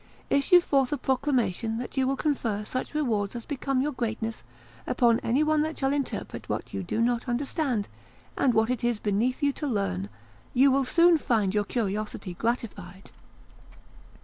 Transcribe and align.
Issue 0.31 0.59
forth 0.61 0.91
a 0.91 0.97
proclamation 0.97 1.77
that 1.77 1.95
you 1.95 2.07
will 2.07 2.15
confer 2.15 2.65
such 2.65 2.95
rewards 2.95 3.35
as 3.35 3.45
become 3.45 3.83
your 3.83 3.91
greatness 3.91 4.43
upon 4.87 5.19
any 5.19 5.43
one 5.43 5.61
that 5.61 5.77
shall 5.77 5.93
interpret 5.93 6.49
what 6.49 6.73
you 6.73 6.81
do 6.81 6.97
not 6.99 7.29
understand, 7.29 7.87
and 8.35 8.55
what 8.55 8.71
it 8.71 8.83
is 8.83 8.97
beneath 8.97 9.43
you 9.43 9.53
to 9.53 9.67
learn; 9.67 10.09
you 10.55 10.71
will 10.71 10.85
soon 10.85 11.19
find 11.19 11.53
your 11.53 11.65
curiosity 11.65 12.33
gratified." 12.33 13.11